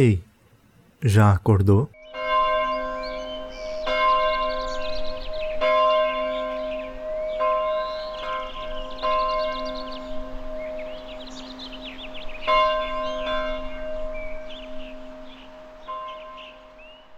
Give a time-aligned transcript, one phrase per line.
[0.00, 0.22] Ei,
[1.02, 1.90] já acordou?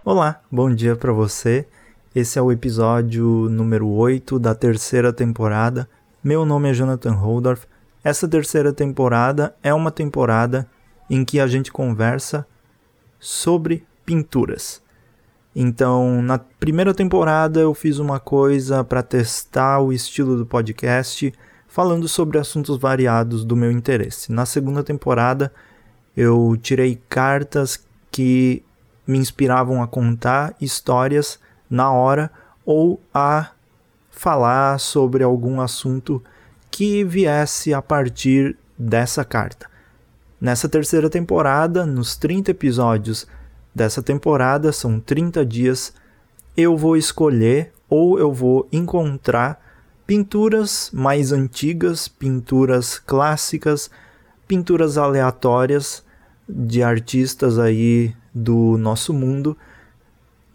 [0.03, 1.69] Olá, bom dia para você.
[2.15, 5.87] Esse é o episódio número 8 da terceira temporada.
[6.25, 7.67] Meu nome é Jonathan Holdorf.
[8.03, 10.67] Essa terceira temporada é uma temporada
[11.11, 12.47] em que a gente conversa
[13.21, 14.83] sobre pinturas.
[15.55, 21.33] Então, na primeira temporada eu fiz uma coisa para testar o estilo do podcast,
[21.69, 24.33] falando sobre assuntos variados do meu interesse.
[24.33, 25.52] Na segunda temporada
[26.16, 28.64] eu tirei cartas que
[29.06, 32.30] me inspiravam a contar histórias na hora
[32.64, 33.50] ou a
[34.11, 36.23] falar sobre algum assunto
[36.70, 39.70] que viesse a partir dessa carta.
[40.41, 43.27] Nessa terceira temporada, nos 30 episódios
[43.75, 45.93] dessa temporada, são 30 dias,
[46.56, 49.61] eu vou escolher ou eu vou encontrar
[50.06, 53.91] pinturas mais antigas, pinturas clássicas,
[54.48, 56.03] pinturas aleatórias
[56.48, 59.57] de artistas aí do nosso mundo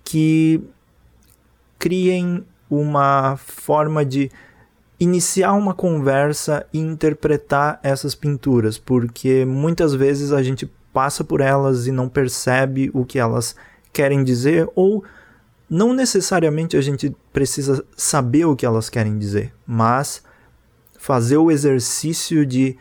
[0.04, 0.62] que
[1.78, 4.32] criem uma forma de
[5.00, 11.88] iniciar uma conversa e interpretar essas pinturas, porque muitas vezes a gente passa por elas
[11.88, 13.56] e não percebe o que elas
[13.92, 15.04] querem dizer, ou
[15.70, 20.24] não necessariamente a gente precisa saber o que elas querem dizer, mas
[20.98, 22.78] fazer o exercício de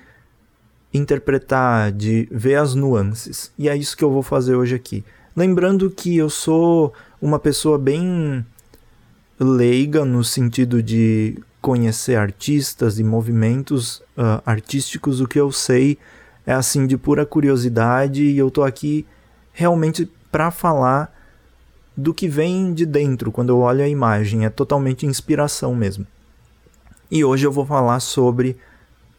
[0.93, 3.51] interpretar, de ver as nuances.
[3.59, 5.05] E é isso que eu vou fazer hoje aqui.
[5.34, 8.47] Lembrando que eu sou uma pessoa bem
[9.39, 15.97] leiga no sentido de conhecer artistas e movimentos uh, artísticos, o que eu sei
[16.47, 19.06] é assim de pura curiosidade e eu tô aqui
[19.51, 21.11] realmente para falar
[21.97, 26.06] do que vem de dentro quando eu olho a imagem, é totalmente inspiração mesmo.
[27.11, 28.59] E hoje eu vou falar sobre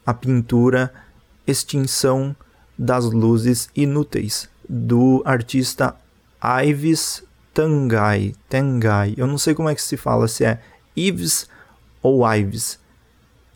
[0.06, 0.94] a pintura
[1.48, 2.36] Extinção
[2.78, 5.96] das Luzes Inúteis do artista
[6.64, 7.24] Ives
[7.56, 9.16] Tangai, Tangai.
[9.18, 10.62] Eu não sei como é que se fala, se é
[10.96, 11.48] Ives
[12.06, 12.78] ou Ives.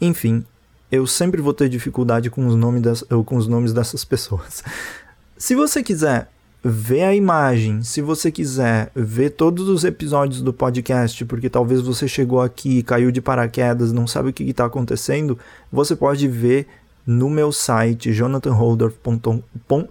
[0.02, 0.44] Enfim,
[0.92, 4.64] eu sempre vou ter dificuldade com os, nomes das, com os nomes dessas pessoas.
[5.38, 11.24] Se você quiser ver a imagem, se você quiser ver todos os episódios do podcast,
[11.24, 15.40] porque talvez você chegou aqui, caiu de paraquedas, não sabe o que está acontecendo,
[15.72, 16.68] você pode ver
[17.08, 19.88] no meu site jonathanholder.com.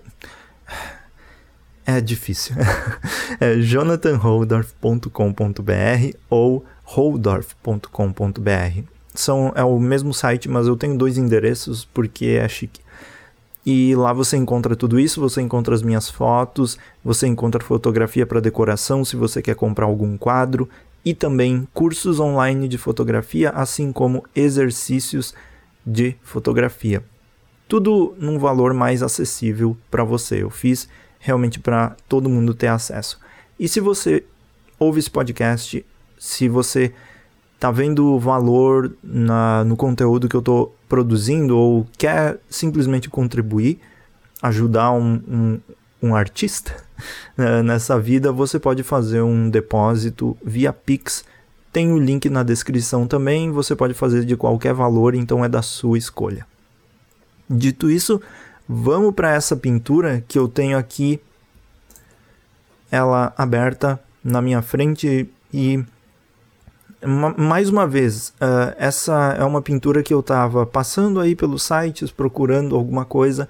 [1.87, 2.55] É difícil.
[3.41, 8.83] é jonathanholdorf.com.br ou holdorf.com.br.
[9.15, 12.81] São, é o mesmo site, mas eu tenho dois endereços porque é chique.
[13.67, 18.41] E lá você encontra tudo isso, você encontra as minhas fotos, você encontra fotografia para
[18.41, 20.67] decoração se você quer comprar algum quadro
[21.05, 25.35] e também cursos online de fotografia, assim como exercícios
[25.85, 27.05] de fotografia.
[27.69, 30.43] Tudo num valor mais acessível para você.
[30.43, 30.89] Eu fiz
[31.19, 33.21] realmente para todo mundo ter acesso.
[33.61, 34.25] E se você
[34.79, 35.85] ouve esse podcast
[36.19, 36.93] se você
[37.59, 43.81] tá vendo valor na, no conteúdo que eu estou produzindo ou quer simplesmente contribuir,
[44.43, 45.61] ajudar um, um,
[46.03, 46.77] um artista
[47.37, 51.25] né, nessa vida, você pode fazer um depósito via Pix.
[51.73, 53.51] Tem o link na descrição também.
[53.51, 56.47] Você pode fazer de qualquer valor, então é da sua escolha.
[57.51, 58.21] Dito isso,
[58.69, 61.19] vamos para essa pintura que eu tenho aqui,
[62.91, 65.83] ela aberta na minha frente e
[67.07, 72.11] mais uma vez, uh, essa é uma pintura que eu estava passando aí pelos sites
[72.11, 73.49] procurando alguma coisa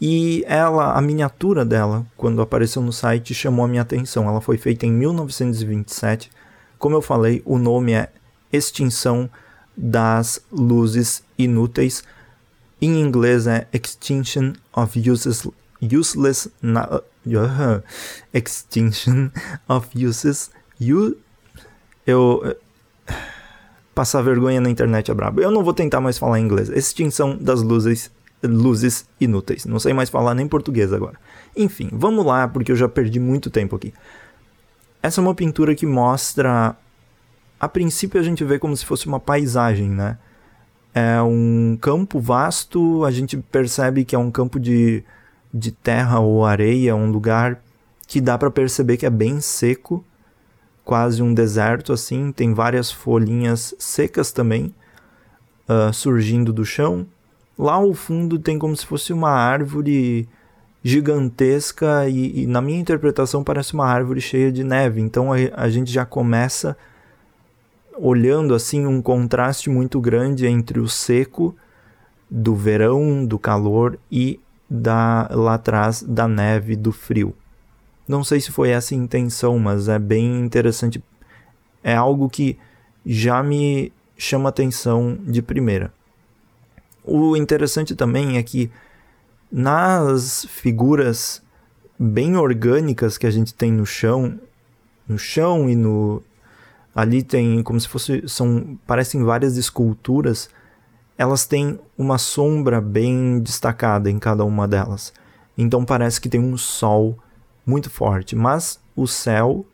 [0.00, 4.28] e ela, a miniatura dela, quando apareceu no site, chamou a minha atenção.
[4.28, 6.30] Ela foi feita em 1927.
[6.78, 8.08] Como eu falei, o nome é
[8.52, 9.28] Extinção
[9.76, 12.04] das Luzes Inúteis.
[12.80, 15.50] Em inglês é Extinction of Useless,
[15.82, 17.82] useless uh,
[18.32, 19.30] Extinction
[19.68, 20.52] of Uses
[22.08, 22.56] eu.
[23.94, 25.40] Passar vergonha na internet é brabo.
[25.40, 26.68] Eu não vou tentar mais falar inglês.
[26.68, 28.12] Extinção das luzes,
[28.42, 29.64] luzes inúteis.
[29.64, 31.18] Não sei mais falar nem português agora.
[31.56, 33.92] Enfim, vamos lá, porque eu já perdi muito tempo aqui.
[35.02, 36.76] Essa é uma pintura que mostra.
[37.58, 40.16] A princípio a gente vê como se fosse uma paisagem, né?
[40.94, 45.02] É um campo vasto, a gente percebe que é um campo de,
[45.52, 47.60] de terra ou areia, um lugar
[48.06, 50.04] que dá para perceber que é bem seco
[50.88, 54.74] quase um deserto assim, tem várias folhinhas secas também
[55.68, 57.06] uh, surgindo do chão.
[57.58, 60.26] Lá ao fundo tem como se fosse uma árvore
[60.82, 65.02] gigantesca e, e, na minha interpretação parece uma árvore cheia de neve.
[65.02, 66.74] Então a, a gente já começa
[67.94, 71.54] olhando assim um contraste muito grande entre o seco
[72.30, 74.40] do verão, do calor e
[74.70, 77.34] da lá atrás da neve, do frio.
[78.08, 81.04] Não sei se foi essa a intenção, mas é bem interessante.
[81.84, 82.58] É algo que
[83.04, 85.92] já me chama atenção de primeira.
[87.04, 88.70] O interessante também é que
[89.52, 91.42] nas figuras
[91.98, 94.38] bem orgânicas que a gente tem no chão,
[95.06, 96.22] no chão e no
[96.94, 100.48] ali tem como se fosse são parecem várias esculturas,
[101.16, 105.12] elas têm uma sombra bem destacada em cada uma delas.
[105.56, 107.18] Então parece que tem um sol
[107.68, 109.66] muito forte, mas o céu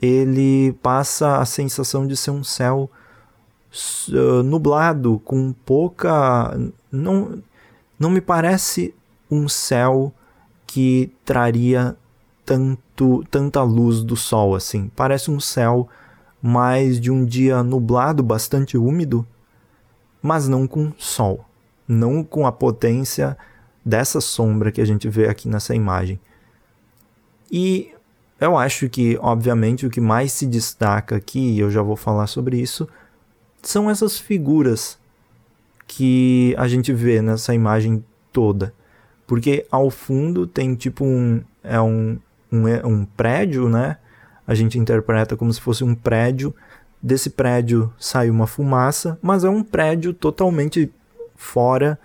[0.00, 2.88] ele passa a sensação de ser um céu
[4.10, 6.56] uh, nublado com pouca
[6.92, 7.42] não
[7.98, 8.94] não me parece
[9.28, 10.12] um céu
[10.64, 11.96] que traria
[12.44, 14.88] tanto tanta luz do sol assim.
[14.94, 15.88] Parece um céu
[16.40, 19.26] mais de um dia nublado, bastante úmido,
[20.22, 21.44] mas não com sol,
[21.88, 23.36] não com a potência
[23.84, 26.20] dessa sombra que a gente vê aqui nessa imagem.
[27.50, 27.90] E
[28.40, 32.26] eu acho que, obviamente, o que mais se destaca aqui, e eu já vou falar
[32.26, 32.88] sobre isso,
[33.62, 34.98] são essas figuras
[35.86, 38.72] que a gente vê nessa imagem toda.
[39.26, 41.42] Porque ao fundo tem tipo um.
[41.62, 42.18] É um,
[42.50, 43.96] um, é um prédio, né?
[44.46, 46.54] A gente interpreta como se fosse um prédio.
[47.02, 50.90] Desse prédio sai uma fumaça, mas é um prédio totalmente
[51.34, 51.98] fora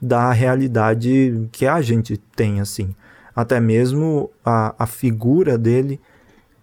[0.00, 2.94] da realidade que a gente tem, assim.
[3.36, 6.00] Até mesmo a, a figura dele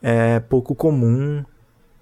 [0.01, 1.45] é pouco comum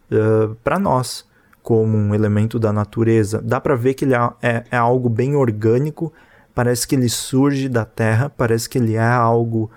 [0.09, 1.29] uh, para nós
[1.61, 3.41] como um elemento da natureza.
[3.41, 6.11] Dá para ver que ele é, é, é, algo bem orgânico,
[6.55, 9.69] parece que ele surge da terra, parece que ele é algo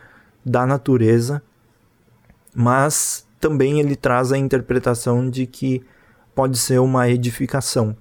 [0.46, 1.42] da natureza,
[2.54, 5.82] mas também ele traz a interpretação de que
[6.34, 7.96] pode ser uma edificação.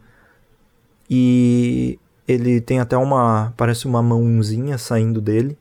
[1.10, 5.58] E ele tem até uma, parece uma mãozinha saindo dele.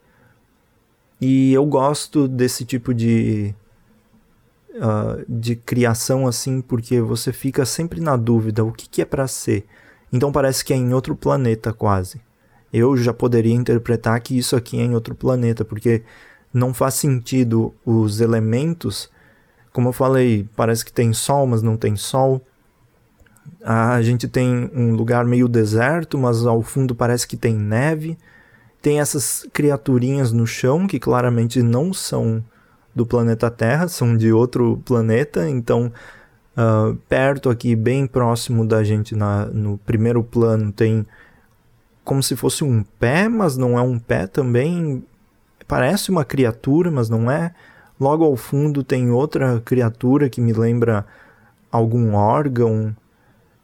[1.24, 3.54] E eu gosto desse tipo de
[4.74, 9.28] uh, de criação assim, porque você fica sempre na dúvida o que, que é para
[9.28, 9.64] ser.
[10.12, 12.20] Então parece que é em outro planeta quase.
[12.72, 16.02] Eu já poderia interpretar que isso aqui é em outro planeta, porque
[16.52, 19.08] não faz sentido os elementos.
[19.72, 22.42] Como eu falei, parece que tem sol, mas não tem sol.
[23.62, 28.18] A gente tem um lugar meio deserto, mas ao fundo parece que tem neve.
[28.82, 32.44] Tem essas criaturinhas no chão que claramente não são
[32.94, 35.90] do planeta Terra, são de outro planeta, então
[36.56, 41.06] uh, perto aqui, bem próximo da gente, na, no primeiro plano, tem
[42.04, 45.04] como se fosse um pé, mas não é um pé também.
[45.66, 47.54] Parece uma criatura, mas não é.
[47.98, 51.06] Logo ao fundo tem outra criatura que me lembra
[51.70, 52.94] algum órgão.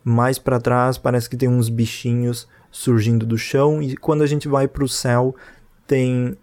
[0.05, 4.49] Mais para trás parece que tem uns bichinhos surgindo do chão e quando a gente
[4.49, 5.35] vai para o céu
[5.87, 6.37] tem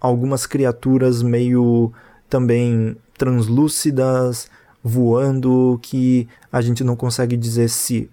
[0.00, 1.92] algumas criaturas meio
[2.28, 4.50] também translúcidas,
[4.82, 8.10] voando, que a gente não consegue dizer se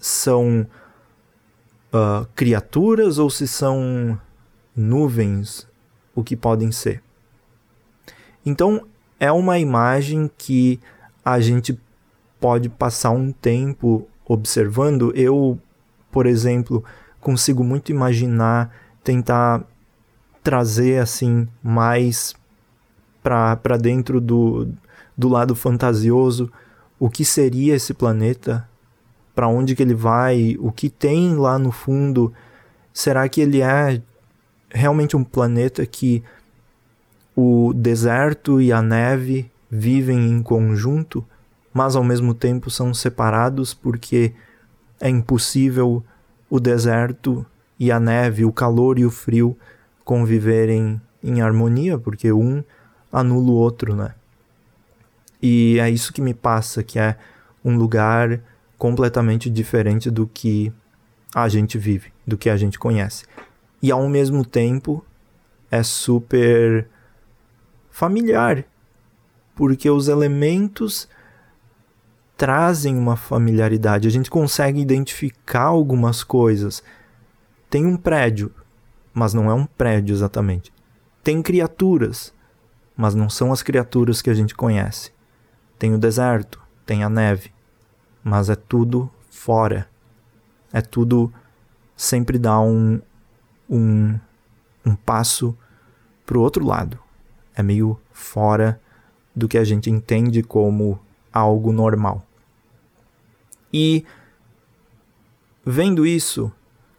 [0.00, 0.66] são
[1.92, 4.18] uh, criaturas ou se são
[4.74, 5.68] nuvens,
[6.14, 7.02] o que podem ser.
[8.44, 8.86] Então,
[9.20, 10.80] é uma imagem que
[11.24, 11.78] a gente
[12.40, 15.12] pode passar um tempo observando.
[15.14, 15.58] Eu,
[16.10, 16.84] por exemplo,
[17.20, 19.62] consigo muito imaginar, tentar
[20.42, 22.34] trazer assim mais
[23.22, 24.68] para dentro do,
[25.16, 26.52] do lado fantasioso
[26.98, 28.68] o que seria esse planeta,
[29.34, 32.32] para onde que ele vai, o que tem lá no fundo.
[32.92, 34.00] Será que ele é
[34.70, 36.22] realmente um planeta que
[37.36, 41.24] o deserto e a neve vivem em conjunto,
[41.74, 44.32] mas ao mesmo tempo são separados porque
[45.00, 46.04] é impossível
[46.48, 47.44] o deserto
[47.78, 49.58] e a neve, o calor e o frio
[50.04, 52.62] conviverem em harmonia, porque um
[53.12, 54.14] anula o outro, né?
[55.42, 57.16] E é isso que me passa, que é
[57.64, 58.40] um lugar
[58.78, 60.72] completamente diferente do que
[61.34, 63.24] a gente vive, do que a gente conhece.
[63.82, 65.04] E ao mesmo tempo
[65.70, 66.86] é super
[67.90, 68.64] familiar,
[69.56, 71.08] porque os elementos
[72.36, 76.82] trazem uma familiaridade, a gente consegue identificar algumas coisas.
[77.70, 78.52] Tem um prédio,
[79.12, 80.72] mas não é um prédio exatamente.
[81.22, 82.32] Tem criaturas,
[82.96, 85.12] mas não são as criaturas que a gente conhece.
[85.78, 87.52] Tem o deserto, tem a neve,
[88.22, 89.88] mas é tudo fora.
[90.72, 91.32] É tudo
[91.96, 93.00] sempre dá um,
[93.70, 94.18] um,
[94.84, 95.56] um passo
[96.26, 96.98] para o outro lado.
[97.54, 98.80] É meio fora
[99.34, 100.98] do que a gente entende como
[101.34, 102.24] algo normal.
[103.72, 104.06] E
[105.66, 106.52] vendo isso,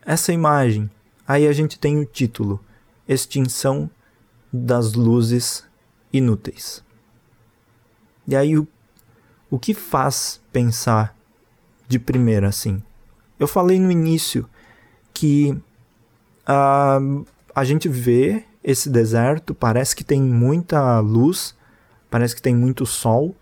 [0.05, 0.91] essa imagem,
[1.25, 2.59] aí a gente tem o título:
[3.07, 3.89] Extinção
[4.51, 5.65] das luzes
[6.11, 6.83] inúteis.
[8.27, 8.67] E aí o,
[9.49, 11.15] o que faz pensar
[11.87, 12.83] de primeira assim?
[13.39, 14.49] Eu falei no início
[15.13, 15.51] que
[16.47, 21.55] uh, a gente vê esse deserto, parece que tem muita luz,
[22.09, 23.35] parece que tem muito sol,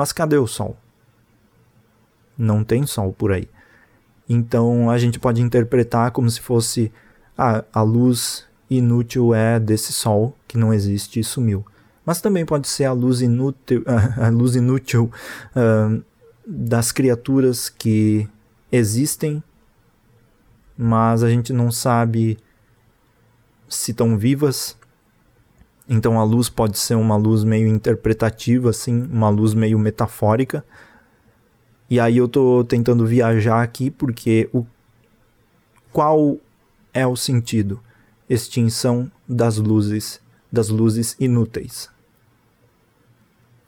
[0.00, 0.78] mas cadê o sol?
[2.38, 3.46] Não tem sol por aí.
[4.26, 6.90] Então a gente pode interpretar como se fosse
[7.36, 11.66] ah, a luz inútil é desse sol que não existe e sumiu.
[12.02, 13.84] Mas também pode ser a luz inútil,
[14.16, 15.12] a luz inútil
[15.54, 16.02] uh,
[16.46, 18.26] das criaturas que
[18.72, 19.42] existem,
[20.78, 22.38] mas a gente não sabe
[23.68, 24.78] se estão vivas.
[25.92, 30.64] Então a luz pode ser uma luz meio interpretativa, assim, uma luz meio metafórica.
[31.90, 34.64] E aí eu tô tentando viajar aqui porque o
[35.92, 36.38] qual
[36.94, 37.80] é o sentido?
[38.28, 40.20] Extinção das luzes,
[40.52, 41.90] das luzes inúteis.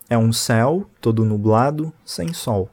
[0.09, 2.69] É um céu todo nublado, sem sol.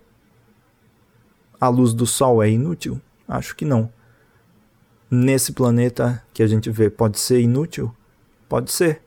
[1.60, 3.00] A luz do sol é inútil?
[3.26, 3.92] Acho que não.
[5.10, 7.92] Nesse planeta que a gente vê, pode ser inútil?
[8.48, 9.02] Pode ser.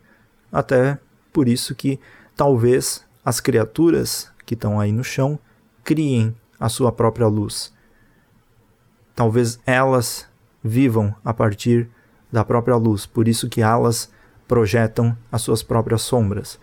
[0.54, 1.00] Até
[1.34, 2.00] por isso que
[2.36, 5.40] talvez as criaturas que estão aí no chão
[5.84, 7.74] criem a sua própria luz.
[9.16, 10.28] Talvez elas
[10.64, 11.90] vivam a partir
[12.32, 14.12] da própria luz, por isso que elas
[14.48, 16.60] projetam as suas próprias sombras.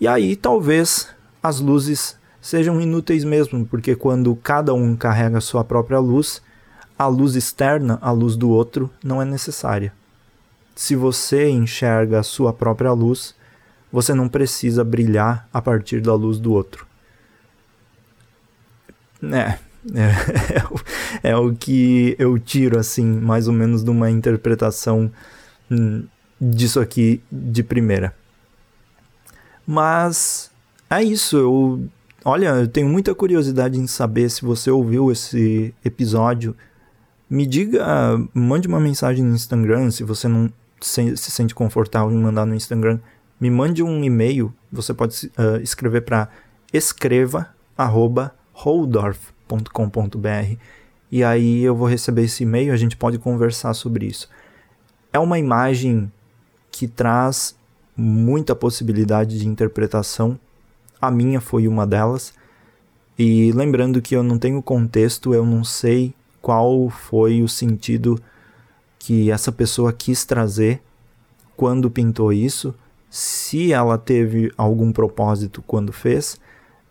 [0.00, 5.62] E aí talvez as luzes sejam inúteis mesmo, porque quando cada um carrega a sua
[5.62, 6.42] própria luz,
[6.98, 9.92] a luz externa, a luz do outro, não é necessária.
[10.80, 13.34] Se você enxerga a sua própria luz,
[13.92, 16.86] você não precisa brilhar a partir da luz do outro.
[19.22, 19.58] É,
[19.94, 25.12] é, é, o que eu tiro, assim, mais ou menos de uma interpretação
[25.70, 26.04] hum,
[26.40, 28.16] disso aqui de primeira.
[29.66, 30.50] Mas
[30.88, 31.88] é isso, eu.
[32.24, 36.56] Olha, eu tenho muita curiosidade em saber se você ouviu esse episódio.
[37.28, 37.86] Me diga,
[38.32, 42.54] mande uma mensagem no Instagram, se você não se, se sente confortável em mandar no
[42.54, 42.98] Instagram.
[43.40, 46.28] Me mande um e-mail, você pode uh, escrever para
[46.72, 50.56] escreva arroba holdorf.com.br
[51.10, 54.28] e aí eu vou receber esse e-mail, a gente pode conversar sobre isso.
[55.12, 56.10] É uma imagem
[56.70, 57.56] que traz
[57.96, 60.38] muita possibilidade de interpretação.
[61.00, 62.32] A minha foi uma delas.
[63.18, 68.22] E lembrando que eu não tenho contexto, eu não sei qual foi o sentido
[69.00, 70.80] que essa pessoa quis trazer
[71.56, 72.72] quando pintou isso,
[73.10, 76.38] se ela teve algum propósito quando fez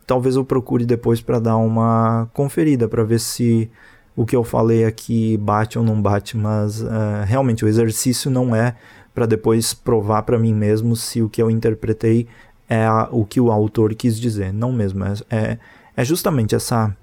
[0.09, 3.69] talvez eu procure depois para dar uma conferida para ver se
[4.15, 6.87] o que eu falei aqui bate ou não bate, mas uh,
[7.25, 8.75] realmente o exercício não é
[9.13, 12.27] para depois provar para mim mesmo se o que eu interpretei
[12.67, 14.51] é a, o que o autor quis dizer.
[14.51, 15.59] Não mesmo, é, é,
[15.95, 16.97] é justamente essa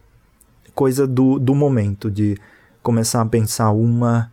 [0.75, 2.37] coisa do, do momento, de
[2.83, 4.33] começar a pensar uma,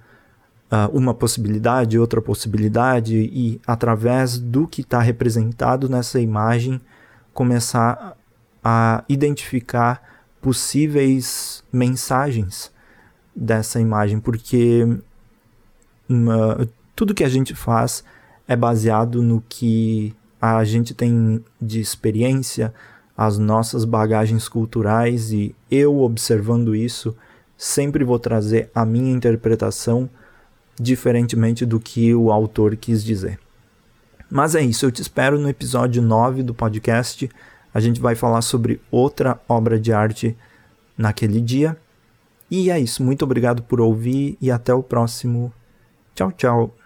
[0.73, 6.81] uh, uma possibilidade, outra possibilidade, e através do que está representado nessa imagem,
[7.31, 8.17] começar
[8.63, 10.01] a identificar
[10.41, 12.71] possíveis mensagens
[13.35, 14.87] dessa imagem, porque
[16.09, 18.03] uma, tudo que a gente faz
[18.47, 22.73] é baseado no que a gente tem de experiência,
[23.15, 27.15] as nossas bagagens culturais e eu observando isso
[27.55, 30.09] sempre vou trazer a minha interpretação
[30.79, 33.39] diferentemente do que o autor quis dizer.
[34.29, 37.29] Mas é isso, eu te espero no episódio 9 do podcast
[37.73, 40.37] a gente vai falar sobre outra obra de arte
[40.97, 41.75] naquele dia.
[42.51, 43.03] E é isso.
[43.03, 45.51] Muito obrigado por ouvir e até o próximo.
[46.13, 46.82] Tchau, tchau.